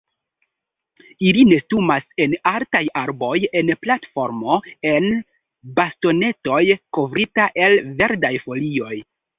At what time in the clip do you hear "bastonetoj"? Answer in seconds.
5.79-6.63